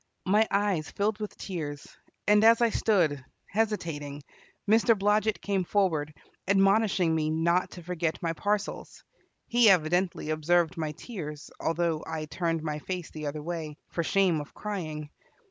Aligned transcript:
My 0.25 0.47
eyes 0.49 0.89
filled 0.89 1.19
with 1.19 1.37
tears, 1.37 1.87
and 2.27 2.43
as 2.43 2.59
I 2.59 2.71
stood, 2.71 3.23
hesitating, 3.51 4.23
Mr. 4.67 4.97
Blodget 4.97 5.39
came 5.41 5.63
forward, 5.63 6.11
admonishing 6.47 7.13
me 7.13 7.29
not 7.29 7.69
to 7.73 7.83
forget 7.83 8.17
my 8.19 8.33
parcels. 8.33 9.03
He 9.47 9.69
evidently 9.69 10.31
observed 10.31 10.75
my 10.75 10.93
tears, 10.93 11.51
although 11.59 12.03
I 12.07 12.25
turned 12.25 12.63
my 12.63 12.79
face 12.79 13.11
the 13.11 13.27
other 13.27 13.43
way, 13.43 13.77
for 13.91 14.01
shame 14.03 14.41
of 14.41 14.55
crying. 14.55 15.11